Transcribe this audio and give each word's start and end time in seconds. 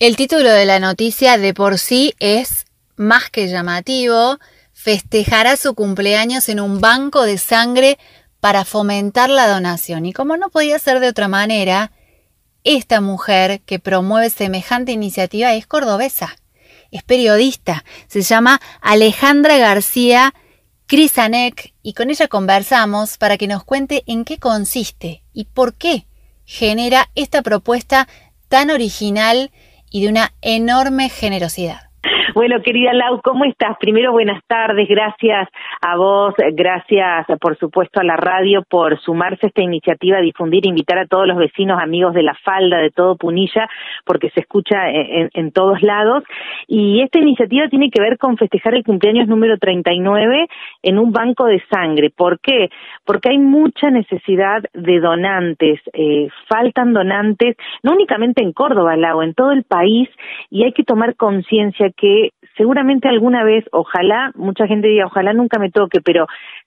El 0.00 0.16
título 0.16 0.50
de 0.50 0.64
la 0.64 0.78
noticia 0.78 1.36
de 1.36 1.52
por 1.52 1.78
sí 1.78 2.14
es 2.20 2.64
más 2.96 3.28
que 3.28 3.48
llamativo. 3.48 4.38
Festejará 4.72 5.58
su 5.58 5.74
cumpleaños 5.74 6.48
en 6.48 6.58
un 6.58 6.80
banco 6.80 7.24
de 7.26 7.36
sangre 7.36 7.98
para 8.40 8.64
fomentar 8.64 9.28
la 9.28 9.46
donación. 9.46 10.06
Y 10.06 10.14
como 10.14 10.38
no 10.38 10.48
podía 10.48 10.78
ser 10.78 11.00
de 11.00 11.08
otra 11.08 11.28
manera, 11.28 11.92
esta 12.64 13.02
mujer 13.02 13.60
que 13.66 13.78
promueve 13.78 14.30
semejante 14.30 14.92
iniciativa 14.92 15.52
es 15.52 15.66
cordobesa, 15.66 16.34
es 16.90 17.02
periodista, 17.02 17.84
se 18.08 18.22
llama 18.22 18.58
Alejandra 18.80 19.58
García 19.58 20.32
Crisanek 20.86 21.74
y 21.82 21.92
con 21.92 22.08
ella 22.08 22.26
conversamos 22.26 23.18
para 23.18 23.36
que 23.36 23.46
nos 23.46 23.64
cuente 23.64 24.02
en 24.06 24.24
qué 24.24 24.38
consiste 24.38 25.24
y 25.34 25.44
por 25.44 25.74
qué 25.74 26.06
genera 26.46 27.10
esta 27.14 27.42
propuesta 27.42 28.08
tan 28.48 28.70
original 28.70 29.50
y 29.90 30.02
de 30.02 30.08
una 30.08 30.34
enorme 30.40 31.08
generosidad. 31.08 31.89
Bueno, 32.34 32.62
querida 32.62 32.92
Lau, 32.92 33.20
¿cómo 33.22 33.44
estás? 33.44 33.76
Primero, 33.80 34.12
buenas 34.12 34.42
tardes, 34.46 34.88
gracias 34.88 35.48
a 35.80 35.96
vos, 35.96 36.34
gracias 36.52 37.26
por 37.40 37.58
supuesto 37.58 38.00
a 38.00 38.04
la 38.04 38.16
radio 38.16 38.62
por 38.68 39.00
sumarse 39.00 39.46
a 39.46 39.48
esta 39.48 39.62
iniciativa, 39.62 40.20
difundir, 40.20 40.64
invitar 40.66 40.98
a 40.98 41.06
todos 41.06 41.26
los 41.26 41.36
vecinos, 41.36 41.80
amigos 41.82 42.14
de 42.14 42.22
la 42.22 42.34
falda, 42.34 42.78
de 42.78 42.90
todo 42.90 43.16
Punilla, 43.16 43.68
porque 44.04 44.30
se 44.30 44.40
escucha 44.40 44.90
en, 44.90 45.30
en 45.32 45.50
todos 45.50 45.82
lados. 45.82 46.22
Y 46.68 47.02
esta 47.02 47.18
iniciativa 47.18 47.68
tiene 47.68 47.90
que 47.90 48.00
ver 48.00 48.16
con 48.16 48.36
festejar 48.36 48.74
el 48.74 48.84
cumpleaños 48.84 49.26
número 49.26 49.58
39 49.58 50.46
en 50.82 50.98
un 50.98 51.12
banco 51.12 51.46
de 51.46 51.62
sangre. 51.70 52.10
¿Por 52.10 52.38
qué? 52.40 52.68
Porque 53.04 53.30
hay 53.30 53.38
mucha 53.38 53.90
necesidad 53.90 54.62
de 54.72 55.00
donantes, 55.00 55.80
eh, 55.94 56.28
faltan 56.48 56.92
donantes, 56.92 57.56
no 57.82 57.92
únicamente 57.92 58.42
en 58.42 58.52
Córdoba, 58.52 58.96
Lau, 58.96 59.22
en 59.22 59.34
todo 59.34 59.52
el 59.52 59.64
país, 59.64 60.08
y 60.48 60.64
hay 60.64 60.72
que 60.72 60.84
tomar 60.84 61.16
conciencia 61.16 61.90
que 61.96 62.29
seguramente 62.60 63.08
alguna 63.08 63.42
vez, 63.42 63.64
ojalá, 63.72 64.32
mucha 64.34 64.66
gente 64.66 64.86
diga, 64.86 65.06
ojalá 65.06 65.32
nunca 65.32 65.58
me 65.58 65.70
toque, 65.70 66.02
pero 66.04 66.26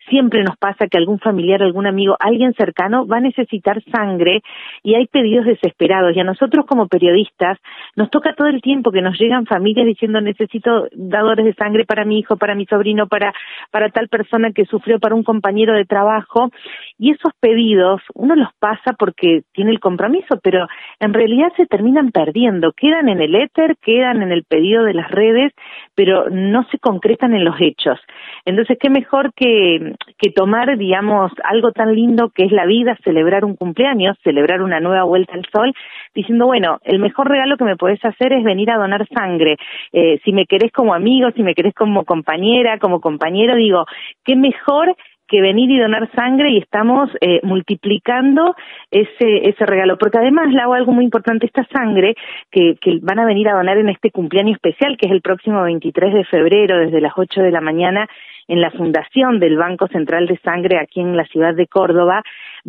siempre 0.09 0.41
nos 0.41 0.57
pasa 0.57 0.87
que 0.87 0.97
algún 0.97 1.19
familiar, 1.19 1.61
algún 1.61 1.85
amigo, 1.85 2.17
alguien 2.19 2.55
cercano 2.55 3.05
va 3.05 3.17
a 3.17 3.21
necesitar 3.21 3.79
sangre 3.91 4.41
y 4.81 4.95
hay 4.95 5.05
pedidos 5.05 5.45
desesperados. 5.45 6.15
Y 6.15 6.19
a 6.19 6.23
nosotros 6.23 6.65
como 6.65 6.87
periodistas 6.87 7.59
nos 7.95 8.09
toca 8.09 8.33
todo 8.33 8.47
el 8.47 8.59
tiempo 8.63 8.91
que 8.91 9.03
nos 9.03 9.19
llegan 9.19 9.45
familias 9.45 9.85
diciendo 9.85 10.19
necesito 10.19 10.87
dadores 10.93 11.45
de 11.45 11.53
sangre 11.53 11.85
para 11.85 12.05
mi 12.05 12.17
hijo, 12.17 12.37
para 12.37 12.55
mi 12.55 12.65
sobrino, 12.65 13.05
para, 13.05 13.31
para 13.69 13.89
tal 13.89 14.07
persona 14.07 14.51
que 14.51 14.65
sufrió, 14.65 14.99
para 14.99 15.13
un 15.13 15.23
compañero 15.23 15.73
de 15.75 15.85
trabajo. 15.85 16.49
Y 16.97 17.11
esos 17.11 17.33
pedidos 17.39 18.01
uno 18.15 18.33
los 18.35 18.49
pasa 18.57 18.93
porque 18.97 19.43
tiene 19.51 19.69
el 19.69 19.79
compromiso, 19.79 20.39
pero 20.41 20.65
en 20.99 21.13
realidad 21.13 21.49
se 21.55 21.67
terminan 21.67 22.09
perdiendo, 22.09 22.71
quedan 22.71 23.09
en 23.09 23.21
el 23.21 23.35
éter, 23.35 23.77
quedan 23.79 24.23
en 24.23 24.31
el 24.31 24.43
pedido 24.43 24.83
de 24.85 24.95
las 24.95 25.11
redes, 25.11 25.53
pero 25.95 26.29
no 26.29 26.63
se 26.71 26.79
concretan 26.79 27.33
en 27.33 27.45
los 27.45 27.55
hechos. 27.59 27.99
Entonces, 28.45 28.77
qué 28.79 28.89
mejor 28.89 29.33
que 29.33 29.93
que 30.17 30.31
tomar, 30.31 30.77
digamos, 30.77 31.31
algo 31.43 31.71
tan 31.71 31.93
lindo 31.93 32.29
que 32.29 32.45
es 32.45 32.51
la 32.51 32.65
vida, 32.65 32.97
celebrar 33.03 33.45
un 33.45 33.55
cumpleaños, 33.55 34.17
celebrar 34.23 34.61
una 34.61 34.79
nueva 34.79 35.03
vuelta 35.03 35.33
al 35.33 35.45
sol, 35.51 35.73
diciendo, 36.15 36.45
bueno, 36.45 36.79
el 36.83 36.99
mejor 36.99 37.29
regalo 37.29 37.57
que 37.57 37.65
me 37.65 37.75
podés 37.75 38.03
hacer 38.05 38.33
es 38.33 38.43
venir 38.43 38.71
a 38.71 38.77
donar 38.77 39.07
sangre. 39.09 39.57
Eh, 39.91 40.19
si 40.23 40.31
me 40.31 40.45
querés 40.45 40.71
como 40.71 40.93
amigo, 40.93 41.29
si 41.35 41.43
me 41.43 41.55
querés 41.55 41.73
como 41.73 42.05
compañera, 42.05 42.79
como 42.79 43.01
compañero, 43.01 43.55
digo, 43.55 43.85
qué 44.23 44.35
mejor 44.35 44.95
que 45.33 45.41
venir 45.41 45.71
y 45.71 45.79
donar 45.79 46.11
sangre 46.13 46.51
y 46.51 46.59
estamos 46.59 47.09
eh, 47.19 47.39
multiplicando 47.41 48.55
ese, 48.91 49.49
ese 49.49 49.65
regalo. 49.65 49.97
Porque 49.97 50.19
además 50.19 50.53
hago 50.61 50.75
algo 50.75 50.91
muy 50.91 51.03
importante, 51.03 51.47
esta 51.47 51.65
sangre 51.73 52.13
que, 52.51 52.75
que 52.79 52.99
van 53.01 53.17
a 53.17 53.25
venir 53.25 53.49
a 53.49 53.55
donar 53.55 53.79
en 53.79 53.89
este 53.89 54.11
cumpleaños 54.11 54.57
especial, 54.57 54.95
que 54.95 55.07
es 55.07 55.11
el 55.11 55.21
próximo 55.21 55.63
23 55.63 56.13
de 56.13 56.23
febrero, 56.25 56.77
desde 56.77 57.01
las 57.01 57.13
8 57.15 57.41
de 57.41 57.49
la 57.49 57.61
mañana, 57.61 58.07
en 58.47 58.61
la 58.61 58.69
fundación 58.69 59.39
del 59.39 59.57
Banco 59.57 59.87
Central 59.87 60.27
de 60.27 60.37
Sangre 60.37 60.77
aquí 60.79 60.99
en 60.99 61.17
la 61.17 61.25
ciudad 61.25 61.55
de 61.55 61.65
Córdoba, 61.65 62.21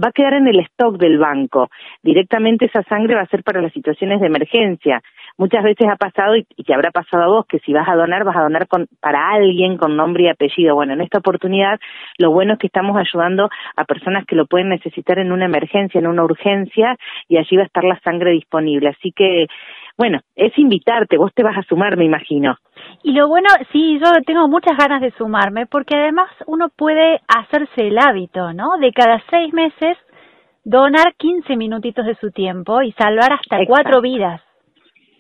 va 0.03 0.09
a 0.09 0.13
quedar 0.13 0.35
en 0.35 0.47
el 0.49 0.61
stock 0.61 0.97
del 0.99 1.19
banco. 1.19 1.69
Directamente 2.03 2.67
esa 2.67 2.83
sangre 2.85 3.15
va 3.15 3.23
a 3.23 3.27
ser 3.27 3.43
para 3.43 3.61
las 3.61 3.73
situaciones 3.73 4.21
de 4.21 4.27
emergencia. 4.27 5.03
Muchas 5.37 5.65
veces 5.65 5.89
ha 5.91 5.97
pasado, 5.97 6.37
y, 6.37 6.45
te 6.45 6.75
habrá 6.75 6.91
pasado 6.93 7.25
a 7.25 7.27
vos, 7.27 7.47
que 7.47 7.59
si 7.61 7.73
vas 7.73 7.89
a 7.89 7.97
donar, 7.97 8.25
vas 8.25 8.37
a 8.37 8.43
donar 8.43 8.69
con, 8.69 8.87
para 9.01 9.31
alguien 9.31 9.77
con 9.79 9.97
nombre 9.97 10.25
y 10.25 10.29
apellido. 10.29 10.77
Bueno, 10.77 10.93
en 10.93 11.01
esta 11.01 11.19
oportunidad, 11.19 11.81
lo 12.19 12.31
bueno 12.31 12.53
es 12.53 12.59
que 12.61 12.69
estamos 12.69 12.97
ayudando 12.97 13.49
a 13.77 13.85
personas 13.85 14.25
que 14.27 14.37
lo 14.37 14.47
pueden 14.47 14.69
necesitar 14.69 15.19
en 15.19 15.33
una 15.33 15.47
emergencia, 15.47 15.99
en 15.99 16.07
una 16.07 16.23
urgencia, 16.23 16.97
y 17.29 17.37
allí 17.37 17.57
va 17.57 17.65
a 17.65 17.67
estar 17.67 17.83
la 17.83 17.99
sangre 18.01 18.31
disponible. 18.31 18.91
Así 18.91 19.11
que, 19.11 19.47
bueno, 19.99 20.21
es 20.37 20.57
invitarte, 20.57 21.19
vos 21.19 21.33
te 21.35 21.43
vas 21.43 21.59
a 21.59 21.63
sumar, 21.63 21.97
me 21.97 22.05
imagino. 22.05 22.57
Y 23.03 23.13
lo 23.13 23.27
bueno, 23.27 23.49
sí, 23.73 23.99
yo 23.99 24.11
tengo 24.25 24.47
muchas 24.47 24.79
ganas 24.79 25.01
de 25.01 25.11
sumarme, 25.13 25.67
porque 25.67 25.97
además 25.97 26.31
uno 26.47 26.69
puede 26.77 27.21
hacerse 27.27 27.89
el 27.89 27.99
hábito, 27.99 28.53
¿no? 28.53 28.79
De 28.79 28.93
cada 28.93 29.21
seis 29.31 29.53
meses 29.53 29.99
donar 30.65 31.15
15 31.19 31.57
minutitos 31.57 32.07
de 32.07 32.15
su 32.17 32.31
tiempo 32.31 32.83
y 32.83 32.93
salvar 32.93 33.33
hasta 33.33 33.59
cuatro 33.67 34.01
vidas. 34.01 34.41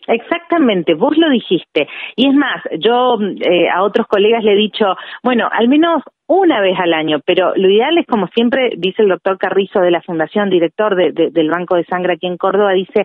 Exactamente, 0.06 0.94
vos 0.94 1.16
lo 1.16 1.30
dijiste. 1.30 1.88
Y 2.16 2.28
es 2.28 2.34
más, 2.34 2.62
yo 2.78 3.18
eh, 3.20 3.68
a 3.70 3.82
otros 3.82 4.06
colegas 4.06 4.44
le 4.44 4.52
he 4.52 4.56
dicho, 4.56 4.96
bueno, 5.22 5.48
al 5.50 5.68
menos 5.68 6.02
una 6.26 6.60
vez 6.60 6.78
al 6.78 6.94
año, 6.94 7.20
pero 7.24 7.52
lo 7.56 7.68
ideal 7.68 7.96
es, 7.98 8.06
como 8.06 8.28
siempre 8.28 8.70
dice 8.76 9.02
el 9.02 9.08
doctor 9.08 9.38
Carrizo 9.38 9.80
de 9.80 9.90
la 9.90 10.02
Fundación, 10.02 10.50
director 10.50 10.94
del 10.96 11.50
Banco 11.50 11.76
de 11.76 11.84
Sangre 11.84 12.14
aquí 12.14 12.26
en 12.26 12.36
Córdoba, 12.36 12.72
dice, 12.72 13.04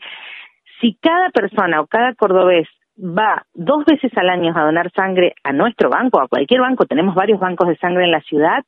si 0.80 0.98
cada 1.02 1.30
persona 1.30 1.82
o 1.82 1.88
cada 1.88 2.14
cordobés 2.14 2.68
va 2.98 3.44
dos 3.54 3.86
veces 3.86 4.12
al 4.18 4.30
año 4.30 4.54
a 4.56 4.64
donar 4.64 4.92
sangre 4.92 5.34
a 5.44 5.54
nuestro 5.54 5.90
banco, 5.90 6.22
a 6.22 6.28
cualquier 6.28 6.62
banco, 6.62 6.86
tenemos 6.86 7.16
varios 7.16 7.40
bancos 7.40 7.68
de 7.68 7.78
sangre 7.78 8.06
en 8.06 8.12
la 8.12 8.22
ciudad, 8.22 8.64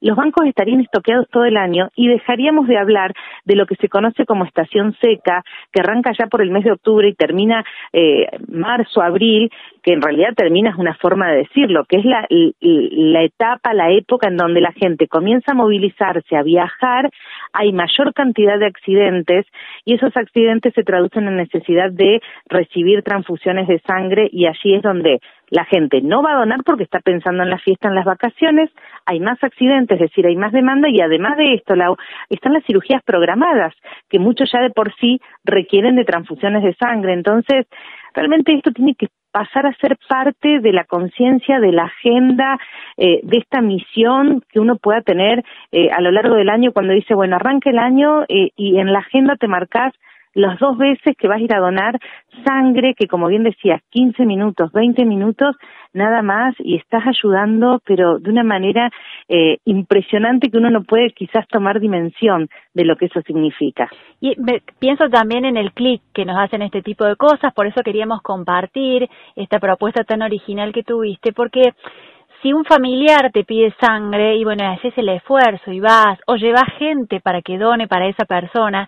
los 0.00 0.16
bancos 0.16 0.46
estarían 0.46 0.80
estoqueados 0.80 1.26
todo 1.30 1.44
el 1.44 1.56
año 1.56 1.88
y 1.94 2.08
dejaríamos 2.08 2.66
de 2.68 2.78
hablar 2.78 3.14
de 3.44 3.56
lo 3.56 3.66
que 3.66 3.76
se 3.76 3.88
conoce 3.88 4.26
como 4.26 4.44
estación 4.44 4.94
seca, 5.00 5.42
que 5.72 5.80
arranca 5.80 6.12
ya 6.18 6.26
por 6.26 6.42
el 6.42 6.50
mes 6.50 6.64
de 6.64 6.72
octubre 6.72 7.08
y 7.08 7.14
termina 7.14 7.64
eh, 7.92 8.26
marzo, 8.48 9.00
abril, 9.00 9.50
que 9.86 9.92
en 9.92 10.02
realidad 10.02 10.34
termina 10.36 10.70
es 10.70 10.76
una 10.76 10.96
forma 10.96 11.30
de 11.30 11.44
decirlo, 11.44 11.84
que 11.88 11.98
es 11.98 12.04
la, 12.04 12.26
la 12.28 13.22
etapa, 13.22 13.72
la 13.72 13.92
época 13.92 14.26
en 14.26 14.36
donde 14.36 14.60
la 14.60 14.72
gente 14.72 15.06
comienza 15.06 15.52
a 15.52 15.54
movilizarse, 15.54 16.36
a 16.36 16.42
viajar, 16.42 17.08
hay 17.52 17.72
mayor 17.72 18.12
cantidad 18.12 18.58
de 18.58 18.66
accidentes 18.66 19.46
y 19.84 19.94
esos 19.94 20.16
accidentes 20.16 20.74
se 20.74 20.82
traducen 20.82 21.28
en 21.28 21.36
necesidad 21.36 21.92
de 21.92 22.20
recibir 22.48 23.04
transfusiones 23.04 23.68
de 23.68 23.78
sangre 23.86 24.28
y 24.32 24.46
allí 24.46 24.74
es 24.74 24.82
donde 24.82 25.20
la 25.50 25.64
gente 25.66 26.00
no 26.02 26.20
va 26.20 26.32
a 26.32 26.38
donar 26.40 26.64
porque 26.64 26.82
está 26.82 26.98
pensando 26.98 27.44
en 27.44 27.50
la 27.50 27.58
fiesta, 27.58 27.86
en 27.86 27.94
las 27.94 28.06
vacaciones, 28.06 28.70
hay 29.04 29.20
más 29.20 29.38
accidentes, 29.40 30.00
es 30.00 30.10
decir, 30.10 30.26
hay 30.26 30.34
más 30.34 30.50
demanda 30.50 30.88
y 30.88 31.00
además 31.00 31.36
de 31.36 31.54
esto, 31.54 31.74
están 32.28 32.54
las 32.54 32.64
cirugías 32.64 33.04
programadas, 33.04 33.72
que 34.10 34.18
muchos 34.18 34.50
ya 34.52 34.60
de 34.62 34.70
por 34.70 34.92
sí 34.96 35.20
requieren 35.44 35.94
de 35.94 36.04
transfusiones 36.04 36.64
de 36.64 36.74
sangre. 36.74 37.12
Entonces, 37.12 37.66
realmente 38.14 38.52
esto 38.52 38.72
tiene 38.72 38.96
que 38.96 39.06
pasar 39.36 39.66
a 39.66 39.76
ser 39.82 39.98
parte 40.08 40.60
de 40.60 40.72
la 40.72 40.84
conciencia, 40.84 41.60
de 41.60 41.70
la 41.70 41.84
agenda, 41.84 42.58
eh, 42.96 43.20
de 43.22 43.36
esta 43.36 43.60
misión 43.60 44.42
que 44.50 44.60
uno 44.60 44.76
pueda 44.76 45.02
tener 45.02 45.44
eh, 45.72 45.90
a 45.90 46.00
lo 46.00 46.10
largo 46.10 46.36
del 46.36 46.48
año. 46.48 46.72
Cuando 46.72 46.94
dice, 46.94 47.12
bueno, 47.12 47.36
arranca 47.36 47.68
el 47.68 47.78
año 47.78 48.22
eh, 48.30 48.52
y 48.56 48.78
en 48.78 48.90
la 48.94 49.00
agenda 49.00 49.36
te 49.36 49.46
marcas 49.46 49.92
las 50.36 50.58
dos 50.58 50.76
veces 50.76 51.16
que 51.16 51.28
vas 51.28 51.38
a 51.38 51.42
ir 51.42 51.54
a 51.54 51.60
donar 51.60 51.98
sangre, 52.44 52.94
que 52.94 53.08
como 53.08 53.26
bien 53.28 53.42
decías, 53.42 53.80
15 53.90 54.26
minutos, 54.26 54.70
20 54.70 55.06
minutos, 55.06 55.56
nada 55.94 56.20
más, 56.20 56.54
y 56.58 56.76
estás 56.76 57.04
ayudando, 57.06 57.80
pero 57.86 58.18
de 58.18 58.30
una 58.30 58.44
manera 58.44 58.90
eh, 59.28 59.56
impresionante 59.64 60.50
que 60.50 60.58
uno 60.58 60.68
no 60.68 60.82
puede 60.82 61.10
quizás 61.12 61.48
tomar 61.48 61.80
dimensión 61.80 62.48
de 62.74 62.84
lo 62.84 62.96
que 62.96 63.06
eso 63.06 63.22
significa. 63.22 63.88
Y 64.20 64.36
pienso 64.78 65.08
también 65.08 65.46
en 65.46 65.56
el 65.56 65.72
clic 65.72 66.02
que 66.12 66.26
nos 66.26 66.38
hacen 66.38 66.60
este 66.60 66.82
tipo 66.82 67.06
de 67.06 67.16
cosas, 67.16 67.54
por 67.54 67.66
eso 67.66 67.80
queríamos 67.82 68.20
compartir 68.20 69.08
esta 69.36 69.58
propuesta 69.58 70.04
tan 70.04 70.20
original 70.20 70.70
que 70.74 70.82
tuviste, 70.82 71.32
porque 71.32 71.72
si 72.42 72.52
un 72.52 72.66
familiar 72.66 73.30
te 73.32 73.44
pide 73.44 73.74
sangre 73.80 74.36
y 74.36 74.44
bueno, 74.44 74.70
haces 74.70 74.92
el 74.98 75.08
esfuerzo 75.08 75.72
y 75.72 75.80
vas 75.80 76.18
o 76.26 76.36
llevas 76.36 76.70
gente 76.78 77.20
para 77.20 77.40
que 77.40 77.56
done 77.56 77.88
para 77.88 78.06
esa 78.06 78.26
persona, 78.26 78.86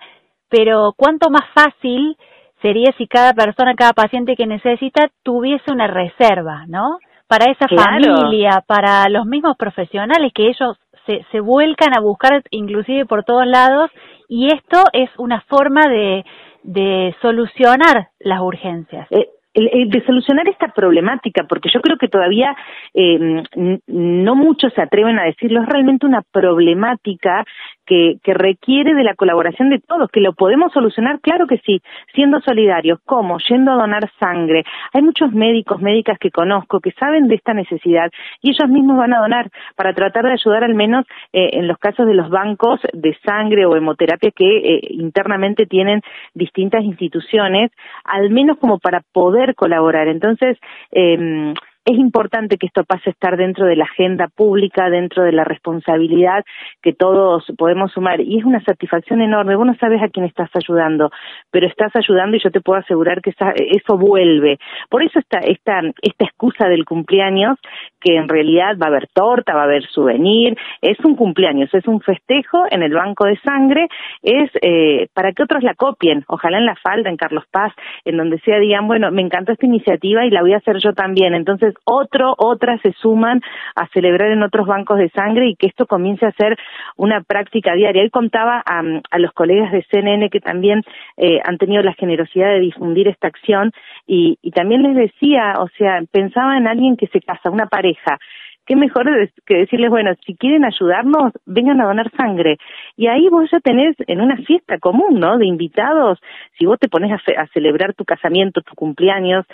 pero 0.49 0.93
cuánto 0.97 1.31
más 1.31 1.45
fácil 1.55 2.17
sería 2.63 2.93
si 2.97 3.07
cada 3.07 3.33
persona, 3.33 3.75
cada 3.75 3.93
paciente 3.93 4.37
que 4.37 4.47
necesita 4.47 5.09
tuviese 5.23 5.71
una 5.71 5.87
reserva, 5.87 6.65
¿no? 6.67 6.99
Para 7.27 7.51
esa 7.51 7.67
familia, 7.69 8.65
para 8.67 9.09
los 9.09 9.27
mismos 9.27 9.57
profesionales 9.57 10.33
que 10.35 10.49
ellos 10.49 10.77
se, 11.07 11.25
se 11.31 11.41
vuelcan 11.41 11.97
a 11.97 12.01
buscar 12.01 12.43
inclusive 12.51 13.05
por 13.07 13.25
todos 13.25 13.47
lados 13.47 13.91
y 14.29 14.49
esto 14.53 14.83
es 14.93 15.11
una 15.19 15.41
forma 15.43 15.83
de, 15.89 16.25
de 16.63 17.15
solucionar 17.21 18.09
las 18.19 18.41
urgencias. 18.41 19.07
Eh, 19.11 19.29
de 19.55 20.05
solucionar 20.05 20.47
esta 20.49 20.69
problemática, 20.69 21.45
porque 21.49 21.71
yo 21.73 21.81
creo 21.81 21.97
que 21.97 22.07
todavía 22.07 22.55
eh, 22.95 23.43
no 23.87 24.35
muchos 24.37 24.73
se 24.75 24.83
atreven 24.83 25.19
a 25.19 25.25
decirlo, 25.25 25.63
es 25.63 25.69
realmente 25.69 26.07
una 26.07 26.23
problemática 26.31 27.45
que, 27.89 28.17
que 28.23 28.35
requiere 28.35 28.95
de 28.95 29.03
la 29.03 29.15
colaboración 29.15 29.71
de 29.71 29.81
todos, 29.81 30.11
que 30.11 30.21
lo 30.21 30.35
podemos 30.35 30.73
solucionar, 30.73 31.21
claro 31.21 31.47
que 31.47 31.59
sí, 31.59 31.81
siendo 32.15 32.41
solidarios, 32.41 33.01
¿cómo? 33.05 33.39
Yendo 33.49 33.73
a 33.73 33.77
donar 33.77 34.11
sangre. 34.21 34.65
Hay 34.93 35.03
muchos 35.03 35.33
médicos, 35.33 35.81
médicas 35.81 36.19
que 36.19 36.31
conozco 36.31 36.81
que 36.81 36.93
saben 36.93 37.29
de 37.29 37.37
esta 37.37 37.55
necesidad 37.55 38.11
y 38.43 38.51
ellos 38.51 38.69
mismos 38.69 38.99
van 38.99 39.15
a 39.15 39.21
donar 39.21 39.51
para 39.75 39.95
tratar 39.95 40.25
de 40.25 40.33
ayudar 40.33 40.65
al 40.65 40.75
menos 40.75 41.07
eh, 41.33 41.51
en 41.55 41.67
los 41.67 41.79
casos 41.79 42.07
de 42.07 42.15
los 42.15 42.29
bancos 42.29 42.81
de 42.93 43.17
sangre 43.25 43.65
o 43.65 43.75
hemoterapia 43.75 44.31
que 44.31 44.59
eh, 44.59 44.81
internamente 44.91 45.67
tienen 45.67 46.03
distintas 46.35 46.85
instituciones, 46.85 47.71
al 48.05 48.31
menos 48.31 48.59
como 48.59 48.79
para 48.79 49.01
poder 49.13 49.55
colaborar. 49.55 50.09
Entonces, 50.09 50.59
eh, 50.93 51.55
es 51.89 51.99
importante 51.99 52.59
que 52.59 52.67
esto 52.67 52.85
pase 52.85 53.09
a 53.09 53.13
estar 53.13 53.39
dentro 53.39 53.65
de 53.65 53.75
la 53.75 53.85
agenda 53.85 54.29
pública, 54.29 54.91
dentro 54.91 55.23
de 55.25 55.33
la 55.33 55.45
responsabilidad 55.45 56.45
que 56.83 56.93
todos 56.93 57.45
podemos 57.57 57.93
sumar. 57.93 58.21
Y 58.21 58.39
es 58.39 58.45
una 58.45 58.63
satisfacción 58.63 59.23
enorme. 59.23 59.57
Vos 59.57 59.67
no 59.67 59.75
sabes 59.77 60.03
a 60.03 60.09
quién 60.09 60.27
estás 60.27 60.51
ayudando, 60.55 61.11
pero 61.51 61.67
estás 61.67 61.97
ayudando 61.97 62.37
y 62.37 62.41
yo 62.45 62.51
te 62.51 62.61
puedo 62.61 62.79
asegurar 62.79 63.23
que 63.23 63.31
eso 63.31 63.97
vuelve. 63.97 64.59
Por 64.91 65.03
eso 65.03 65.19
esta, 65.19 65.39
esta, 65.39 65.81
esta 66.03 66.25
excusa 66.27 66.69
del 66.69 66.85
cumpleaños, 66.85 67.59
que 68.01 68.17
en 68.17 68.29
realidad 68.29 68.77
va 68.81 68.87
a 68.87 68.91
haber 68.91 69.09
torta, 69.15 69.55
va 69.55 69.63
a 69.63 69.65
haber 69.65 69.85
souvenir, 69.87 70.59
es 70.83 70.99
un 71.05 71.17
cumpleaños, 71.17 71.73
es 71.73 71.87
un 71.87 72.03
festejo 72.03 72.65
en 72.71 72.83
el 72.83 72.93
banco 72.93 73.25
de 73.25 73.39
sangre, 73.39 73.89
es 74.23 74.51
eh, 74.61 75.09
para 75.15 75.33
que 75.33 75.43
otros 75.43 75.63
la 75.63 75.73
copien. 75.73 76.25
Ojalá 76.29 76.59
en 76.59 76.67
la 76.67 76.77
falda, 76.77 77.09
en 77.09 77.17
Carlos 77.17 77.45
Paz, 77.51 77.73
en 78.05 78.19
donde 78.19 78.39
sea, 78.41 78.59
digan, 78.59 78.87
bueno, 78.87 79.11
me 79.11 79.23
encantó 79.23 79.53
esta 79.53 79.65
iniciativa 79.65 80.27
y 80.27 80.31
la 80.31 80.43
voy 80.43 80.53
a 80.53 80.59
hacer 80.59 80.77
yo 80.85 80.93
también. 80.93 81.35
Entonces, 81.35 81.75
otro, 81.85 82.35
otras 82.37 82.81
se 82.83 82.93
suman 82.93 83.41
a 83.75 83.87
celebrar 83.89 84.31
en 84.31 84.43
otros 84.43 84.67
bancos 84.67 84.99
de 84.99 85.11
sangre 85.11 85.49
y 85.49 85.57
que 85.57 85.67
esto 85.67 85.87
comience 85.87 86.27
a 86.27 86.33
ser 86.33 86.57
una 86.97 87.23
práctica 87.23 87.75
diaria. 87.75 88.03
Él 88.03 88.11
contaba 88.11 88.63
a, 88.65 89.19
los 89.19 89.33
colegas 89.33 89.73
de 89.73 89.85
CNN 89.91 90.31
que 90.31 90.41
también 90.41 90.83
eh, 91.17 91.41
han 91.45 91.59
tenido 91.59 91.83
la 91.83 91.95
generosidad 91.95 92.49
de 92.49 92.61
difundir 92.61 93.09
esta 93.09 93.29
acción 93.29 93.73
y, 94.07 94.39
también 94.55 94.83
les 94.83 94.97
decía, 94.97 95.55
o 95.59 95.69
sea, 95.79 96.01
pensaba 96.11 96.57
en 96.57 96.67
alguien 96.67 96.97
que 96.97 97.07
se 97.07 97.21
casa, 97.21 97.51
una 97.51 97.67
pareja, 97.67 98.19
qué 98.67 98.77
mejor 98.77 99.07
que 99.47 99.55
decirles, 99.55 99.89
bueno, 99.89 100.11
si 100.27 100.35
quieren 100.35 100.65
ayudarnos, 100.65 101.33
vengan 101.47 101.81
a 101.81 101.87
donar 101.87 102.11
sangre. 102.17 102.59
Y 102.97 103.07
ahí 103.07 103.29
vos 103.31 103.49
ya 103.51 103.61
tenés 103.61 103.97
en 104.07 104.21
una 104.21 104.37
fiesta 104.39 104.79
común, 104.79 105.21
¿no? 105.21 105.39
De 105.39 105.47
invitados, 105.47 106.19
si 106.59 106.67
vos 106.67 106.79
te 106.79 106.89
pones 106.89 107.11
a 107.13 107.47
celebrar 107.55 107.95
tu 107.95 108.05
casamiento, 108.05 108.61
tu 108.61 108.75
cumpleaños, 108.75 109.47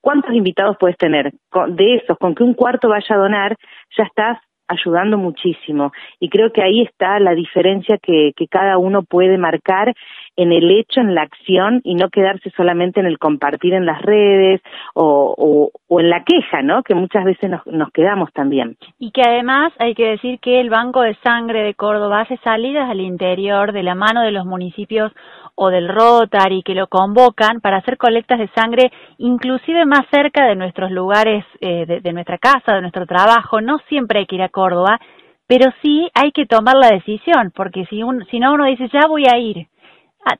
¿Cuántos 0.00 0.32
invitados 0.34 0.76
puedes 0.78 0.96
tener? 0.96 1.32
De 1.68 1.96
esos, 1.96 2.16
con 2.18 2.34
que 2.34 2.44
un 2.44 2.54
cuarto 2.54 2.88
vaya 2.88 3.14
a 3.14 3.18
donar, 3.18 3.56
ya 3.96 4.04
estás 4.04 4.38
ayudando 4.68 5.16
muchísimo. 5.16 5.92
Y 6.20 6.28
creo 6.28 6.52
que 6.52 6.62
ahí 6.62 6.82
está 6.82 7.18
la 7.18 7.34
diferencia 7.34 7.98
que, 7.98 8.32
que 8.36 8.46
cada 8.46 8.78
uno 8.78 9.02
puede 9.02 9.38
marcar 9.38 9.94
en 10.38 10.52
el 10.52 10.70
hecho, 10.70 11.00
en 11.00 11.16
la 11.16 11.22
acción 11.22 11.80
y 11.82 11.96
no 11.96 12.10
quedarse 12.10 12.50
solamente 12.56 13.00
en 13.00 13.06
el 13.06 13.18
compartir 13.18 13.74
en 13.74 13.84
las 13.84 14.00
redes 14.00 14.60
o, 14.94 15.72
en 15.90 16.08
la 16.08 16.22
queja, 16.22 16.62
¿no? 16.62 16.84
Que 16.84 16.94
muchas 16.94 17.24
veces 17.24 17.50
nos, 17.50 17.66
nos, 17.66 17.90
quedamos 17.90 18.32
también. 18.32 18.76
Y 19.00 19.10
que 19.10 19.22
además 19.26 19.72
hay 19.80 19.96
que 19.96 20.10
decir 20.10 20.38
que 20.38 20.60
el 20.60 20.70
Banco 20.70 21.02
de 21.02 21.16
Sangre 21.24 21.64
de 21.64 21.74
Córdoba 21.74 22.20
hace 22.20 22.36
salidas 22.44 22.88
al 22.88 23.00
interior 23.00 23.72
de 23.72 23.82
la 23.82 23.96
mano 23.96 24.22
de 24.22 24.30
los 24.30 24.46
municipios 24.46 25.12
o 25.56 25.70
del 25.70 25.88
Rotary 25.88 26.62
que 26.62 26.76
lo 26.76 26.86
convocan 26.86 27.60
para 27.60 27.78
hacer 27.78 27.96
colectas 27.96 28.38
de 28.38 28.48
sangre 28.54 28.92
inclusive 29.18 29.86
más 29.86 30.06
cerca 30.12 30.46
de 30.46 30.54
nuestros 30.54 30.92
lugares, 30.92 31.44
eh, 31.60 31.84
de, 31.84 32.00
de 32.00 32.12
nuestra 32.12 32.38
casa, 32.38 32.74
de 32.74 32.80
nuestro 32.80 33.06
trabajo. 33.06 33.60
No 33.60 33.78
siempre 33.88 34.20
hay 34.20 34.26
que 34.26 34.36
ir 34.36 34.42
a 34.42 34.50
Córdoba, 34.50 35.00
pero 35.48 35.72
sí 35.82 36.08
hay 36.14 36.30
que 36.30 36.46
tomar 36.46 36.76
la 36.76 36.90
decisión, 36.90 37.50
porque 37.56 37.86
si, 37.86 38.04
un, 38.04 38.24
si 38.26 38.38
no 38.38 38.52
uno 38.52 38.66
dice 38.66 38.88
ya 38.92 39.08
voy 39.08 39.24
a 39.26 39.36
ir, 39.38 39.66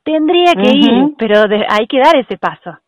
tendría 0.03 0.55
que 0.55 0.71
ir, 0.77 1.15
pero 1.19 1.49
de, 1.49 1.65
hay 1.69 1.87
que 1.87 1.99
dar 1.99 2.17
ese 2.17 2.37
paso. 2.37 2.79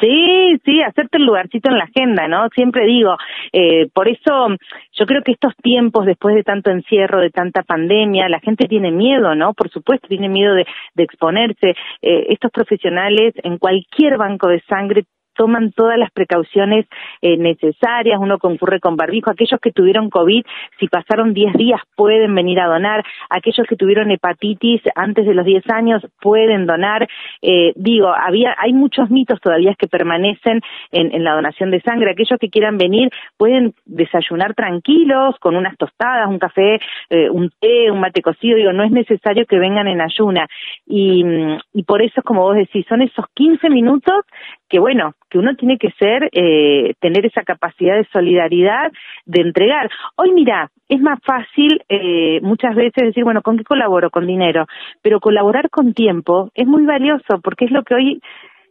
Sí, 0.00 0.56
sí, 0.64 0.80
hacerte 0.82 1.18
el 1.18 1.24
lugarcito 1.24 1.70
en 1.70 1.78
la 1.78 1.84
agenda, 1.84 2.28
¿no? 2.28 2.48
Siempre 2.50 2.86
digo, 2.86 3.16
eh, 3.52 3.88
por 3.92 4.08
eso 4.08 4.48
yo 4.92 5.06
creo 5.06 5.22
que 5.22 5.32
estos 5.32 5.56
tiempos, 5.56 6.06
después 6.06 6.36
de 6.36 6.44
tanto 6.44 6.70
encierro, 6.70 7.20
de 7.20 7.30
tanta 7.30 7.62
pandemia, 7.62 8.28
la 8.28 8.38
gente 8.38 8.68
tiene 8.68 8.92
miedo, 8.92 9.34
¿no? 9.34 9.54
Por 9.54 9.70
supuesto, 9.70 10.06
tiene 10.06 10.28
miedo 10.28 10.54
de, 10.54 10.66
de 10.94 11.02
exponerse. 11.02 11.70
Eh, 12.00 12.26
estos 12.28 12.52
profesionales 12.52 13.34
en 13.42 13.58
cualquier 13.58 14.18
banco 14.18 14.46
de 14.46 14.60
sangre 14.68 15.04
toman 15.38 15.70
todas 15.70 15.96
las 15.96 16.10
precauciones 16.10 16.86
eh, 17.22 17.36
necesarias, 17.36 18.18
uno 18.20 18.38
concurre 18.38 18.80
con 18.80 18.96
barbijo, 18.96 19.30
aquellos 19.30 19.60
que 19.60 19.70
tuvieron 19.70 20.10
COVID, 20.10 20.42
si 20.80 20.88
pasaron 20.88 21.32
10 21.32 21.54
días 21.54 21.80
pueden 21.94 22.34
venir 22.34 22.58
a 22.58 22.66
donar, 22.66 23.04
aquellos 23.30 23.64
que 23.68 23.76
tuvieron 23.76 24.10
hepatitis 24.10 24.82
antes 24.96 25.24
de 25.24 25.34
los 25.34 25.46
10 25.46 25.70
años 25.70 26.02
pueden 26.20 26.66
donar, 26.66 27.08
eh, 27.40 27.72
digo, 27.76 28.08
había, 28.08 28.56
hay 28.58 28.72
muchos 28.72 29.10
mitos 29.10 29.40
todavía 29.40 29.74
que 29.78 29.86
permanecen 29.86 30.60
en, 30.90 31.22
la 31.22 31.34
donación 31.34 31.70
de 31.70 31.80
sangre, 31.82 32.10
aquellos 32.10 32.38
que 32.40 32.50
quieran 32.50 32.76
venir 32.76 33.10
pueden 33.36 33.74
desayunar 33.86 34.54
tranquilos 34.54 35.36
con 35.38 35.54
unas 35.54 35.76
tostadas, 35.76 36.28
un 36.28 36.40
café, 36.40 36.80
eh, 37.10 37.30
un 37.30 37.50
té, 37.60 37.90
un 37.92 38.00
mate 38.00 38.22
cocido, 38.22 38.56
digo, 38.56 38.72
no 38.72 38.82
es 38.82 38.90
necesario 38.90 39.46
que 39.46 39.58
vengan 39.58 39.86
en 39.86 40.00
ayuna 40.00 40.48
y, 40.84 41.24
y 41.72 41.84
por 41.84 42.02
eso, 42.02 42.22
como 42.22 42.42
vos 42.42 42.56
decís, 42.56 42.84
son 42.88 43.02
esos 43.02 43.26
15 43.34 43.70
minutos 43.70 44.24
que 44.68 44.78
bueno, 44.78 45.14
que 45.30 45.38
uno 45.38 45.54
tiene 45.56 45.78
que 45.78 45.90
ser, 45.92 46.28
eh, 46.32 46.94
tener 47.00 47.26
esa 47.26 47.42
capacidad 47.42 47.96
de 47.96 48.08
solidaridad, 48.12 48.92
de 49.26 49.42
entregar. 49.42 49.90
Hoy 50.16 50.32
mira, 50.32 50.70
es 50.88 51.00
más 51.00 51.18
fácil 51.24 51.82
eh, 51.88 52.40
muchas 52.42 52.74
veces 52.74 53.04
decir, 53.04 53.24
bueno, 53.24 53.42
¿con 53.42 53.56
qué 53.56 53.64
colaboro? 53.64 54.10
Con 54.10 54.26
dinero. 54.26 54.66
Pero 55.02 55.20
colaborar 55.20 55.70
con 55.70 55.94
tiempo 55.94 56.50
es 56.54 56.66
muy 56.66 56.84
valioso 56.84 57.40
porque 57.42 57.66
es 57.66 57.70
lo 57.70 57.82
que 57.82 57.94
hoy 57.94 58.20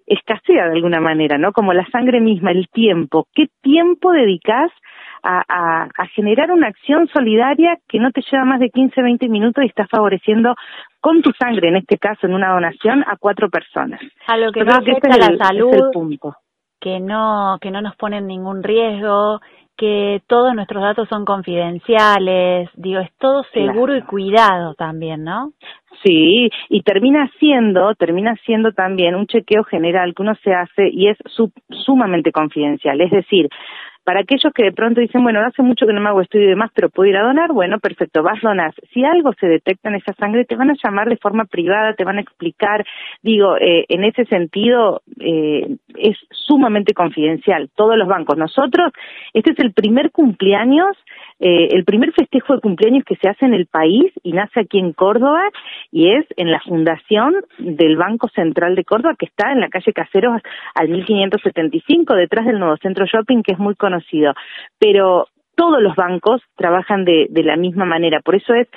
escasea 0.05 0.67
de 0.67 0.73
alguna 0.73 1.01
manera, 1.01 1.37
¿no? 1.37 1.51
Como 1.51 1.73
la 1.73 1.85
sangre 1.87 2.21
misma, 2.21 2.51
el 2.51 2.69
tiempo. 2.69 3.27
¿Qué 3.33 3.47
tiempo 3.61 4.11
dedicas 4.11 4.71
a, 5.23 5.43
a, 5.47 5.83
a, 5.83 6.07
generar 6.07 6.51
una 6.51 6.67
acción 6.67 7.07
solidaria 7.07 7.77
que 7.87 7.99
no 7.99 8.11
te 8.11 8.21
lleva 8.21 8.45
más 8.45 8.59
de 8.59 8.69
15, 8.69 9.01
20 9.01 9.29
minutos 9.29 9.63
y 9.63 9.67
estás 9.67 9.87
favoreciendo 9.89 10.55
con 10.99 11.21
tu 11.21 11.31
sangre, 11.39 11.69
en 11.69 11.77
este 11.77 11.97
caso 11.97 12.27
en 12.27 12.33
una 12.33 12.51
donación, 12.51 13.03
a 13.07 13.15
cuatro 13.17 13.49
personas? 13.49 14.01
A 14.27 14.37
lo 14.37 14.51
que 14.51 14.63
no 14.63 14.73
afecta 14.73 15.13
a 15.13 15.17
la 15.17 15.37
salud, 15.37 15.71
que 16.79 16.99
no, 16.99 17.57
que 17.61 17.71
no 17.71 17.81
nos 17.81 17.95
ponen 17.95 18.27
ningún 18.27 18.63
riesgo, 18.63 19.39
que 19.77 20.21
todos 20.27 20.55
nuestros 20.55 20.81
datos 20.81 21.07
son 21.07 21.23
confidenciales, 21.23 22.69
digo, 22.75 22.99
es 22.99 23.11
todo 23.19 23.43
seguro 23.53 23.93
claro. 23.93 23.97
y 23.97 24.01
cuidado 24.01 24.73
también, 24.73 25.23
¿no? 25.23 25.51
Sí, 26.03 26.49
y 26.69 26.81
termina 26.81 27.29
siendo, 27.39 27.93
termina 27.95 28.35
siendo 28.45 28.71
también 28.71 29.15
un 29.15 29.27
chequeo 29.27 29.63
general 29.63 30.13
que 30.15 30.23
uno 30.23 30.35
se 30.43 30.53
hace 30.53 30.89
y 30.91 31.09
es 31.09 31.17
sub, 31.27 31.51
sumamente 31.69 32.31
confidencial, 32.31 32.99
es 33.01 33.11
decir, 33.11 33.49
para 34.07 34.21
aquellos 34.21 34.53
que 34.53 34.63
de 34.63 34.71
pronto 34.71 35.01
dicen, 35.01 35.21
bueno, 35.21 35.41
no 35.41 35.47
hace 35.47 35.61
mucho 35.61 35.85
que 35.85 35.91
no 35.91 35.99
me 35.99 36.07
hago 36.07 36.21
estudio 36.21 36.45
y 36.45 36.51
demás, 36.51 36.71
pero 36.73 36.87
puedo 36.87 37.09
ir 37.09 37.17
a 37.17 37.23
donar, 37.23 37.51
bueno, 37.51 37.77
perfecto, 37.77 38.23
vas, 38.23 38.39
donas. 38.41 38.73
Si 38.93 39.03
algo 39.03 39.33
se 39.33 39.47
detecta 39.47 39.89
en 39.89 39.95
esa 39.95 40.13
sangre, 40.13 40.45
te 40.45 40.55
van 40.55 40.71
a 40.71 40.75
llamar 40.81 41.09
de 41.09 41.17
forma 41.17 41.43
privada, 41.43 41.93
te 41.93 42.05
van 42.05 42.17
a 42.17 42.21
explicar. 42.21 42.85
Digo, 43.21 43.57
eh, 43.57 43.83
en 43.89 44.05
ese 44.05 44.23
sentido, 44.23 45.01
eh, 45.19 45.75
es 45.97 46.15
sumamente 46.31 46.93
confidencial. 46.93 47.69
Todos 47.75 47.97
los 47.97 48.07
bancos. 48.07 48.37
Nosotros, 48.37 48.93
este 49.33 49.51
es 49.51 49.59
el 49.59 49.73
primer 49.73 50.11
cumpleaños 50.11 50.95
eh, 51.39 51.67
el 51.71 51.85
primer 51.85 52.13
festejo 52.13 52.55
de 52.55 52.61
cumpleaños 52.61 53.03
que 53.03 53.15
se 53.15 53.29
hace 53.29 53.45
en 53.45 53.53
el 53.53 53.67
país 53.67 54.11
y 54.23 54.31
nace 54.31 54.61
aquí 54.61 54.79
en 54.79 54.91
Córdoba 54.91 55.43
y 55.91 56.09
es 56.11 56.25
en 56.35 56.51
la 56.51 56.59
fundación 56.61 57.35
del 57.59 57.95
Banco 57.95 58.27
Central 58.29 58.73
de 58.73 58.83
Córdoba 58.83 59.15
que 59.19 59.27
está 59.27 59.51
en 59.51 59.59
la 59.59 59.69
calle 59.69 59.93
Caseros 59.93 60.41
al 60.73 60.89
1575 60.89 62.15
detrás 62.15 62.47
del 62.47 62.57
Nuevo 62.57 62.77
Centro 62.77 63.05
Shopping 63.05 63.43
que 63.43 63.53
es 63.53 63.59
muy 63.59 63.75
conocido. 63.75 63.96
Pero 64.79 65.27
todos 65.55 65.81
los 65.81 65.95
bancos 65.95 66.41
trabajan 66.55 67.05
de, 67.05 67.27
de 67.29 67.43
la 67.43 67.55
misma 67.55 67.85
manera, 67.85 68.21
por 68.21 68.35
eso 68.35 68.53
es 68.53 68.67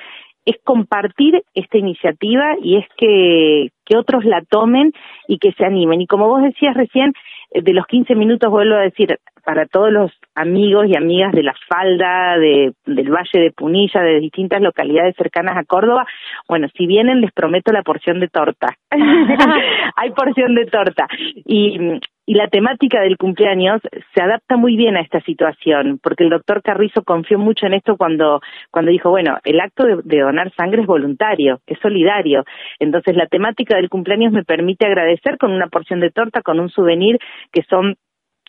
es 0.44 0.56
compartir 0.64 1.42
esta 1.54 1.78
iniciativa 1.78 2.54
y 2.62 2.76
es 2.76 2.86
que, 2.96 3.68
que 3.84 3.96
otros 3.96 4.24
la 4.24 4.42
tomen 4.42 4.92
y 5.28 5.38
que 5.38 5.52
se 5.52 5.64
animen. 5.64 6.00
Y 6.00 6.06
como 6.06 6.28
vos 6.28 6.42
decías 6.42 6.74
recién, 6.74 7.12
de 7.52 7.72
los 7.72 7.86
15 7.86 8.14
minutos 8.14 8.50
vuelvo 8.50 8.76
a 8.76 8.80
decir, 8.82 9.18
para 9.44 9.66
todos 9.66 9.90
los 9.90 10.12
amigos 10.34 10.86
y 10.86 10.96
amigas 10.96 11.32
de 11.32 11.42
la 11.42 11.54
falda, 11.68 12.38
de, 12.38 12.72
del 12.86 13.10
Valle 13.10 13.40
de 13.40 13.50
Punilla, 13.50 14.00
de 14.02 14.20
distintas 14.20 14.60
localidades 14.60 15.16
cercanas 15.16 15.56
a 15.56 15.64
Córdoba, 15.64 16.06
bueno, 16.48 16.68
si 16.76 16.86
vienen 16.86 17.20
les 17.20 17.32
prometo 17.32 17.72
la 17.72 17.82
porción 17.82 18.20
de 18.20 18.28
torta. 18.28 18.68
Hay 19.96 20.10
porción 20.12 20.54
de 20.54 20.66
torta. 20.66 21.06
Y, 21.44 22.00
y 22.30 22.34
la 22.34 22.46
temática 22.46 23.00
del 23.00 23.16
cumpleaños 23.16 23.82
se 24.14 24.22
adapta 24.22 24.56
muy 24.56 24.76
bien 24.76 24.96
a 24.96 25.00
esta 25.00 25.20
situación, 25.22 25.98
porque 26.00 26.22
el 26.22 26.30
doctor 26.30 26.62
Carrizo 26.62 27.02
confió 27.02 27.40
mucho 27.40 27.66
en 27.66 27.74
esto 27.74 27.96
cuando, 27.96 28.40
cuando 28.70 28.92
dijo, 28.92 29.10
bueno, 29.10 29.38
el 29.42 29.58
acto 29.58 29.84
de, 29.84 30.20
donar 30.20 30.52
sangre 30.54 30.82
es 30.82 30.86
voluntario, 30.86 31.58
es 31.66 31.76
solidario. 31.80 32.44
Entonces 32.78 33.16
la 33.16 33.26
temática 33.26 33.74
del 33.74 33.88
cumpleaños 33.88 34.32
me 34.32 34.44
permite 34.44 34.86
agradecer 34.86 35.38
con 35.38 35.50
una 35.50 35.66
porción 35.66 35.98
de 35.98 36.12
torta, 36.12 36.40
con 36.40 36.60
un 36.60 36.68
souvenir 36.68 37.18
que 37.50 37.64
son 37.64 37.96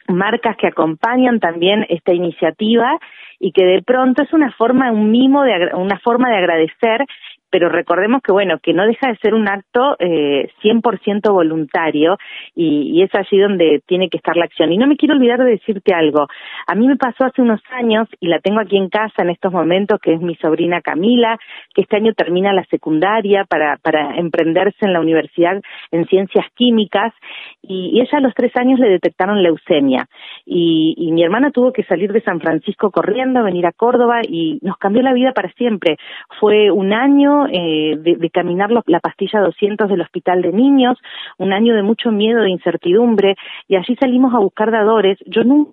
marcas 0.07 0.57
que 0.57 0.67
acompañan 0.67 1.39
también 1.39 1.83
esta 1.89 2.13
iniciativa 2.13 2.99
y 3.43 3.51
que 3.51 3.65
de 3.65 3.81
pronto 3.81 4.21
es 4.21 4.31
una 4.33 4.51
forma, 4.51 4.91
un 4.91 5.09
mimo, 5.09 5.43
de, 5.43 5.71
una 5.73 5.99
forma 5.99 6.29
de 6.29 6.37
agradecer 6.37 7.05
pero 7.51 7.69
recordemos 7.69 8.21
que 8.23 8.31
bueno 8.31 8.57
que 8.63 8.73
no 8.73 8.87
deja 8.87 9.09
de 9.09 9.17
ser 9.17 9.35
un 9.35 9.47
acto 9.47 9.97
eh, 9.99 10.49
100% 10.63 11.31
voluntario 11.31 12.17
y, 12.55 13.01
es 13.03 13.13
allí 13.13 13.39
donde 13.39 13.81
tiene 13.87 14.09
que 14.09 14.17
estar 14.17 14.37
la 14.37 14.45
acción. 14.45 14.71
Y 14.71 14.77
no 14.77 14.87
me 14.87 14.95
quiero 14.95 15.15
olvidar 15.15 15.39
de 15.39 15.51
decirte 15.51 15.93
algo. 15.93 16.27
A 16.67 16.75
mí 16.75 16.87
me 16.87 16.95
pasó 16.95 17.25
hace 17.25 17.41
unos 17.41 17.59
años 17.71 18.07
y 18.19 18.27
la 18.27 18.39
tengo 18.39 18.59
aquí 18.61 18.77
en 18.77 18.89
casa 18.89 19.23
en 19.23 19.31
estos 19.31 19.51
momentos 19.51 19.99
que 19.99 20.13
es 20.13 20.21
mi 20.21 20.35
sobrina 20.35 20.81
Camila 20.81 21.37
que 21.73 21.81
este 21.81 21.97
año 21.97 22.13
termina 22.13 22.53
la 22.53 22.63
secundaria 22.65 23.43
para 23.43 23.77
para 23.77 24.15
emprenderse 24.17 24.85
en 24.85 24.93
la 24.93 25.01
universidad 25.01 25.59
en 25.91 26.05
ciencias 26.05 26.45
químicas 26.55 27.13
y, 27.61 27.99
ella 27.99 28.17
a 28.17 28.21
los 28.21 28.33
tres 28.33 28.55
años 28.55 28.79
le 28.79 28.87
detectaron 28.87 29.43
leucemia. 29.43 30.05
Y 30.45 31.11
mi 31.11 31.23
hermana 31.23 31.51
tuvo 31.51 31.73
que 31.73 31.83
salir 31.83 32.13
de 32.13 32.21
San 32.21 32.39
Francisco 32.39 32.91
corriendo 32.91 33.30
venir 33.39 33.65
a 33.65 33.71
Córdoba 33.71 34.21
y 34.27 34.59
nos 34.61 34.77
cambió 34.77 35.01
la 35.01 35.13
vida 35.13 35.31
para 35.31 35.51
siempre. 35.53 35.97
Fue 36.39 36.71
un 36.71 36.91
año 36.91 37.47
eh, 37.47 37.95
de, 37.97 38.29
caminar 38.29 38.69
la 38.85 38.99
pastilla 38.99 39.39
200 39.39 39.89
del 39.89 40.01
hospital 40.01 40.41
de 40.41 40.51
niños, 40.51 40.97
un 41.37 41.53
año 41.53 41.73
de 41.73 41.83
mucho 41.83 42.11
miedo, 42.11 42.41
de 42.41 42.49
incertidumbre, 42.49 43.35
y 43.67 43.77
allí 43.77 43.95
salimos 43.95 44.33
a 44.33 44.39
buscar 44.39 44.71
dadores. 44.71 45.17
Yo 45.25 45.43
nunca 45.43 45.71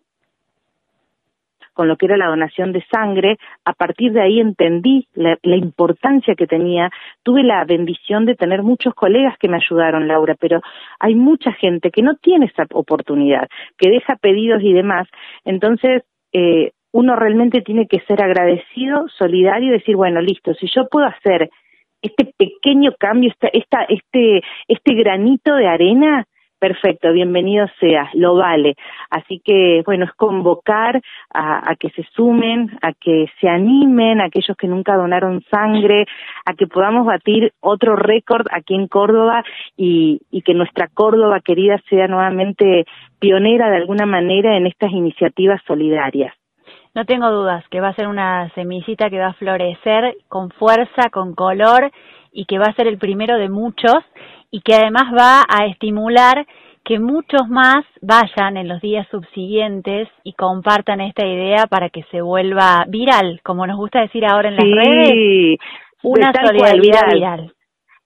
con 1.78 1.86
lo 1.86 1.96
que 1.96 2.06
era 2.06 2.16
la 2.16 2.26
donación 2.26 2.72
de 2.72 2.84
sangre, 2.90 3.38
a 3.64 3.72
partir 3.72 4.10
de 4.10 4.20
ahí 4.20 4.40
entendí 4.40 5.06
la, 5.14 5.38
importancia 5.44 6.34
que 6.34 6.48
tenía, 6.48 6.90
tuve 7.22 7.44
la 7.44 7.64
bendición 7.64 8.26
de 8.26 8.34
tener 8.34 8.64
muchos 8.64 8.94
colegas 8.94 9.38
que 9.38 9.48
me 9.48 9.58
ayudaron, 9.58 10.08
Laura, 10.08 10.34
pero 10.40 10.60
hay 10.98 11.14
mucha 11.14 11.52
gente 11.52 11.92
que 11.92 12.02
no 12.02 12.16
tiene 12.16 12.46
esa 12.46 12.64
oportunidad, 12.72 13.46
que 13.76 13.90
deja 13.90 14.16
pedidos 14.16 14.60
y 14.60 14.72
demás, 14.72 15.06
entonces 15.44 16.02
eh, 16.32 16.72
uno 16.92 17.16
realmente 17.16 17.60
tiene 17.60 17.86
que 17.86 18.00
ser 18.00 18.22
agradecido, 18.22 19.06
solidario 19.08 19.68
y 19.68 19.78
decir, 19.78 19.96
bueno, 19.96 20.20
listo, 20.20 20.54
si 20.54 20.66
yo 20.74 20.88
puedo 20.88 21.06
hacer 21.06 21.50
este 22.02 22.32
pequeño 22.36 22.92
cambio, 22.98 23.30
esta, 23.30 23.48
esta, 23.48 23.82
este, 23.84 24.42
este 24.68 24.94
granito 24.94 25.54
de 25.54 25.66
arena, 25.66 26.24
perfecto, 26.58 27.12
bienvenido 27.12 27.66
sea, 27.78 28.10
lo 28.14 28.36
vale. 28.36 28.74
Así 29.10 29.40
que, 29.44 29.82
bueno, 29.84 30.04
es 30.04 30.12
convocar 30.12 31.00
a, 31.32 31.70
a, 31.70 31.76
que 31.76 31.90
se 31.90 32.04
sumen, 32.14 32.76
a 32.82 32.92
que 32.92 33.26
se 33.40 33.48
animen, 33.48 34.20
aquellos 34.20 34.56
que 34.56 34.66
nunca 34.66 34.96
donaron 34.96 35.42
sangre, 35.50 36.06
a 36.44 36.54
que 36.54 36.66
podamos 36.66 37.06
batir 37.06 37.52
otro 37.60 37.96
récord 37.96 38.46
aquí 38.50 38.74
en 38.74 38.88
Córdoba 38.88 39.44
y, 39.76 40.20
y 40.30 40.42
que 40.42 40.54
nuestra 40.54 40.88
Córdoba 40.88 41.40
querida 41.40 41.80
sea 41.88 42.08
nuevamente 42.08 42.86
pionera 43.18 43.70
de 43.70 43.76
alguna 43.76 44.06
manera 44.06 44.56
en 44.56 44.66
estas 44.66 44.90
iniciativas 44.92 45.60
solidarias. 45.66 46.34
No 46.98 47.04
tengo 47.04 47.30
dudas 47.30 47.62
que 47.70 47.80
va 47.80 47.90
a 47.90 47.94
ser 47.94 48.08
una 48.08 48.52
semillita 48.56 49.08
que 49.08 49.20
va 49.20 49.28
a 49.28 49.34
florecer 49.34 50.16
con 50.26 50.50
fuerza, 50.50 51.10
con 51.12 51.32
color 51.32 51.92
y 52.32 52.44
que 52.44 52.58
va 52.58 52.64
a 52.64 52.74
ser 52.74 52.88
el 52.88 52.98
primero 52.98 53.36
de 53.36 53.48
muchos 53.48 53.98
y 54.50 54.62
que 54.62 54.74
además 54.74 55.04
va 55.16 55.44
a 55.48 55.66
estimular 55.66 56.44
que 56.84 56.98
muchos 56.98 57.48
más 57.48 57.84
vayan 58.02 58.56
en 58.56 58.66
los 58.66 58.80
días 58.80 59.06
subsiguientes 59.12 60.08
y 60.24 60.32
compartan 60.32 61.00
esta 61.00 61.24
idea 61.24 61.68
para 61.68 61.88
que 61.88 62.02
se 62.10 62.20
vuelva 62.20 62.84
viral, 62.88 63.42
como 63.44 63.64
nos 63.64 63.76
gusta 63.76 64.00
decir 64.00 64.26
ahora 64.26 64.48
en 64.48 64.56
las 64.56 64.64
redes, 64.64 65.58
una 66.02 66.32
solidaridad 66.32 67.12
viral. 67.12 67.52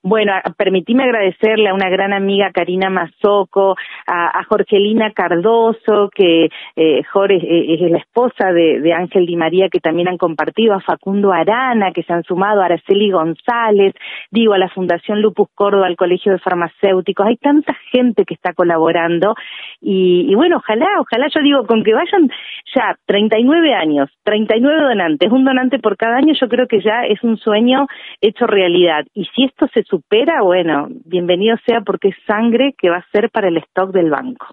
Bueno, 0.05 0.33
permitíme 0.57 1.05
agradecerle 1.05 1.69
a 1.69 1.73
una 1.73 1.89
gran 1.89 2.11
amiga 2.11 2.51
Karina 2.51 2.89
Mazoco, 2.89 3.77
a, 4.05 4.43
Jorgelina 4.49 5.11
Cardoso, 5.11 6.09
que 6.13 6.49
eh, 6.75 7.03
Jorge 7.05 7.37
es 7.73 7.89
la 7.89 7.99
esposa 7.99 8.51
de, 8.51 8.93
Ángel 8.93 9.25
Di 9.25 9.37
María, 9.37 9.69
que 9.69 9.79
también 9.79 10.09
han 10.09 10.17
compartido, 10.17 10.73
a 10.73 10.81
Facundo 10.81 11.31
Arana, 11.31 11.93
que 11.93 12.03
se 12.03 12.11
han 12.11 12.23
sumado, 12.23 12.61
a 12.61 12.65
Araceli 12.65 13.11
González, 13.11 13.93
digo, 14.29 14.53
a 14.53 14.57
la 14.57 14.67
Fundación 14.67 15.21
Lupus 15.21 15.47
Córdoba, 15.55 15.87
al 15.87 15.95
Colegio 15.95 16.33
de 16.33 16.39
Farmacéuticos. 16.39 17.25
Hay 17.25 17.37
tanta 17.37 17.73
gente 17.89 18.25
que 18.25 18.33
está 18.33 18.51
colaborando 18.51 19.35
y, 19.79 20.25
y 20.29 20.35
bueno, 20.35 20.57
ojalá, 20.57 20.87
ojalá 20.99 21.29
yo 21.33 21.41
digo, 21.41 21.65
con 21.65 21.81
que 21.81 21.93
vayan 21.93 22.29
ya 22.75 22.97
39 23.05 23.73
años, 23.73 24.09
39 24.23 24.81
donantes, 24.81 25.31
un 25.31 25.45
donante 25.45 25.79
por 25.79 25.95
cada 25.95 26.17
año, 26.17 26.33
yo 26.33 26.49
creo 26.49 26.67
que 26.67 26.81
ya 26.81 27.05
es 27.07 27.23
un 27.23 27.37
sueño 27.37 27.87
hecho 28.19 28.47
realidad. 28.47 29.05
Y 29.13 29.23
si 29.33 29.45
esto 29.45 29.67
se 29.73 29.83
supera, 29.93 30.41
bueno, 30.41 30.87
bienvenido 31.05 31.55
sea 31.67 31.81
porque 31.81 32.07
es 32.07 32.15
sangre 32.25 32.73
que 32.79 32.89
va 32.89 32.97
a 32.97 33.11
ser 33.11 33.29
para 33.29 33.47
el 33.47 33.57
stock 33.57 33.91
del 33.91 34.09
banco. 34.09 34.47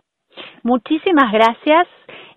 Muchísimas 0.62 1.32
gracias. 1.32 1.88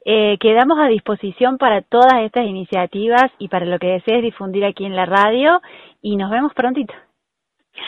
Eh, 0.05 0.38
quedamos 0.39 0.79
a 0.79 0.88
disposición 0.88 1.57
para 1.57 1.81
todas 1.81 2.22
estas 2.22 2.45
iniciativas 2.45 3.29
y 3.39 3.50
para 3.50 3.65
lo 3.65 3.77
que 3.77 3.88
desees 3.88 4.22
difundir 4.22 4.63
aquí 4.63 4.86
en 4.86 4.95
la 4.95 5.05
radio 5.05 5.62
y 6.01 6.15
nos 6.15 6.31
vemos 6.31 6.53
prontito. 6.53 6.93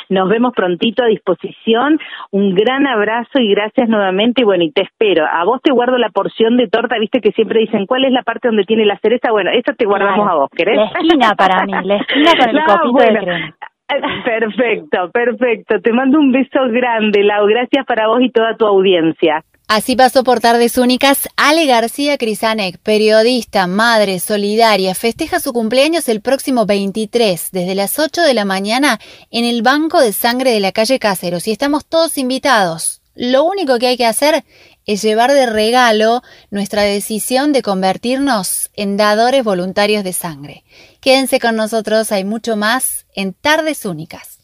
Nos 0.10 0.28
vemos 0.28 0.52
prontito 0.54 1.04
a 1.04 1.08
disposición. 1.08 1.98
Un 2.32 2.54
gran 2.54 2.86
abrazo 2.86 3.40
y 3.40 3.50
gracias 3.52 3.88
nuevamente. 3.88 4.42
Y 4.42 4.46
bueno, 4.46 4.66
y 4.66 4.72
te 4.72 4.82
espero. 4.82 5.26
A 5.32 5.46
vos 5.46 5.62
te 5.62 5.72
guardo 5.72 5.98
la 5.98 6.10
porción 6.10 6.58
de 6.58 6.68
torta, 6.68 7.00
viste 7.00 7.22
que 7.22 7.32
siempre 7.32 7.62
dicen, 7.62 7.86
¿cuál 7.86 8.04
es 8.04 8.12
la 8.12 8.24
parte 8.24 8.50
donde 8.50 8.64
tiene 8.64 8.86
la 8.86 8.98
cereza? 8.98 9.32
Bueno, 9.32 9.52
esa 9.52 9.74
te 9.74 9.86
guardamos 9.86 10.28
a 10.28 10.36
vos, 10.36 10.50
¿querés? 10.50 10.76
La 10.76 10.86
esquina 10.86 11.36
para 11.38 11.66
mí, 11.66 11.72
la 11.84 11.96
esquina 11.98 12.32
con 12.38 12.50
el 12.50 12.64
copito 12.66 13.14
de 13.14 13.20
crema. 13.20 13.56
Perfecto, 14.26 15.12
perfecto. 15.12 15.76
Te 15.82 15.94
mando 15.94 16.20
un 16.20 16.32
beso 16.32 16.60
grande, 16.70 17.24
Lau. 17.24 17.46
Gracias 17.46 17.86
para 17.86 18.08
vos 18.08 18.22
y 18.22 18.32
toda 18.32 18.56
tu 18.58 18.66
audiencia. 18.66 19.44
Así 19.68 19.96
pasó 19.96 20.24
por 20.24 20.42
Tardes 20.42 20.78
Únicas 20.78 21.28
Ale 21.38 21.66
García 21.66 22.20
Crisanek, 22.20 22.78
periodista, 22.78 23.66
madre, 23.66 24.20
solidaria, 24.20 24.94
festeja 24.94 25.40
su 25.40 25.54
cumpleaños 25.54 26.08
el 26.08 26.22
próximo 26.22 26.68
23, 26.68 27.50
desde 27.52 27.74
las 27.74 27.98
8 27.98 28.22
de 28.22 28.36
la 28.36 28.46
mañana, 28.46 29.00
en 29.32 29.44
el 29.44 29.64
Banco 29.64 30.02
de 30.02 30.14
Sangre 30.14 30.52
de 30.52 30.60
la 30.60 30.72
calle 30.72 31.00
Cáceros 31.00 31.48
y 31.48 31.52
estamos 31.52 31.84
todos 31.84 32.20
invitados. 32.20 33.02
Lo 33.16 33.44
único 33.44 33.80
que 33.80 33.88
hay 33.88 33.98
que 33.98 34.06
hacer 34.06 34.44
es 34.86 35.02
llevar 35.02 35.32
de 35.32 35.48
regalo 35.48 36.22
nuestra 36.52 36.84
decisión 36.84 37.52
de 37.52 37.64
convertirnos 37.64 38.70
en 38.76 38.98
dadores 38.98 39.44
voluntarios 39.44 40.04
de 40.04 40.14
sangre. 40.14 40.64
Quédense 41.06 41.40
con 41.40 41.56
nosotros, 41.56 42.12
hay 42.12 42.24
mucho 42.24 42.56
más 42.56 43.06
en 43.14 43.34
Tardes 43.36 43.86
Únicas. 43.86 44.35